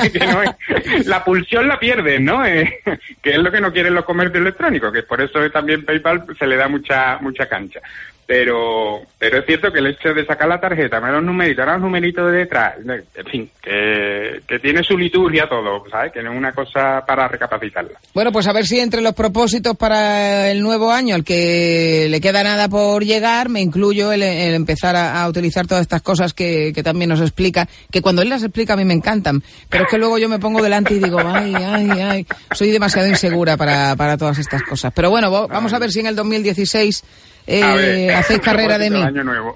Cierto. 0.00 1.04
la 1.06 1.24
pulsión 1.24 1.68
la 1.68 1.78
pierdes, 1.78 2.20
¿no? 2.20 2.44
Eh, 2.46 2.80
que 3.22 3.30
es 3.30 3.38
lo 3.38 3.50
que 3.50 3.60
no 3.60 3.72
quieren 3.72 3.94
los 3.94 4.04
comercios 4.04 4.40
electrónicos, 4.40 4.92
que 4.92 5.02
por 5.02 5.20
eso 5.20 5.38
también 5.50 5.84
PayPal 5.84 6.24
se 6.38 6.46
le 6.46 6.56
da 6.56 6.68
mucha 6.68 7.18
mucha 7.20 7.46
cancha 7.46 7.80
pero 8.28 9.00
pero 9.18 9.38
es 9.38 9.46
cierto 9.46 9.72
que 9.72 9.78
el 9.78 9.86
hecho 9.86 10.12
de 10.12 10.26
sacar 10.26 10.46
la 10.48 10.60
tarjeta, 10.60 11.00
ver 11.00 11.14
los 11.14 11.24
numeritos, 11.24 11.60
ahora 11.60 11.72
los 11.72 11.82
numeritos 11.82 12.30
de 12.30 12.38
detrás, 12.38 12.74
en 12.78 13.26
fin, 13.26 13.50
que, 13.62 14.42
tiene 14.60 14.84
su 14.84 14.98
liturgia 14.98 15.48
todo, 15.48 15.82
¿sabes? 15.90 16.12
Que 16.12 16.20
es 16.20 16.26
una 16.26 16.52
cosa 16.52 17.02
para 17.06 17.26
recapacitarla. 17.26 17.98
Bueno, 18.12 18.30
pues 18.30 18.46
a 18.46 18.52
ver 18.52 18.66
si 18.66 18.80
entre 18.80 19.00
los 19.00 19.14
propósitos 19.14 19.76
para 19.78 20.50
el 20.50 20.62
nuevo 20.62 20.92
año, 20.92 21.14
al 21.14 21.24
que 21.24 22.06
le 22.10 22.20
queda 22.20 22.42
nada 22.42 22.68
por 22.68 23.02
llegar, 23.02 23.48
me 23.48 23.62
incluyo 23.62 24.12
el, 24.12 24.22
empezar 24.22 24.94
a, 24.94 25.26
utilizar 25.26 25.66
todas 25.66 25.82
estas 25.82 26.02
cosas 26.02 26.34
que, 26.34 26.72
que, 26.74 26.82
también 26.82 27.08
nos 27.08 27.22
explica, 27.22 27.66
que 27.90 28.02
cuando 28.02 28.20
él 28.20 28.28
las 28.28 28.42
explica 28.42 28.74
a 28.74 28.76
mí 28.76 28.84
me 28.84 28.94
encantan, 28.94 29.42
pero 29.70 29.84
es 29.84 29.90
que 29.90 29.96
luego 29.96 30.18
yo 30.18 30.28
me 30.28 30.38
pongo 30.38 30.62
delante 30.62 30.92
y 30.92 30.98
digo, 30.98 31.18
ay, 31.24 31.54
ay, 31.54 31.90
ay, 31.90 32.26
soy 32.52 32.70
demasiado 32.70 33.08
insegura 33.08 33.56
para, 33.56 33.96
para 33.96 34.18
todas 34.18 34.38
estas 34.38 34.62
cosas. 34.64 34.92
Pero 34.94 35.08
bueno, 35.08 35.30
vamos 35.48 35.72
a 35.72 35.78
ver 35.78 35.90
si 35.90 36.00
en 36.00 36.08
el 36.08 36.14
2016 36.14 37.04
eh, 37.48 38.10
hacéis 38.14 38.40
carrera 38.40 38.78
de 38.78 38.90
mí. 38.90 39.02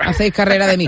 Hacéis 0.00 0.32
carrera 0.32 0.66
de 0.66 0.76
mí. 0.76 0.86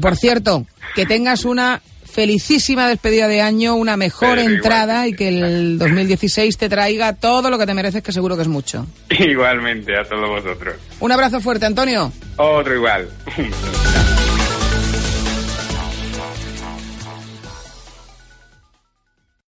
Por 0.00 0.16
cierto, 0.16 0.66
que 0.94 1.06
tengas 1.06 1.44
una 1.44 1.80
felicísima 2.10 2.88
despedida 2.88 3.28
de 3.28 3.42
año, 3.42 3.76
una 3.76 3.96
mejor 3.96 4.38
entrada 4.38 5.06
y 5.06 5.14
que 5.14 5.28
el 5.28 5.78
2016 5.78 6.56
te 6.56 6.68
traiga 6.68 7.12
todo 7.12 7.50
lo 7.50 7.58
que 7.58 7.66
te 7.66 7.74
mereces, 7.74 8.02
que 8.02 8.12
seguro 8.12 8.34
que 8.34 8.42
es 8.42 8.48
mucho. 8.48 8.86
Igualmente, 9.10 9.96
a 9.96 10.04
todos 10.04 10.28
vosotros. 10.28 10.74
Un 11.00 11.12
abrazo 11.12 11.40
fuerte, 11.40 11.66
Antonio. 11.66 12.10
Otro 12.36 12.74
igual. 12.74 13.08